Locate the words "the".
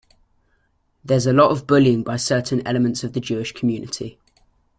3.13-3.19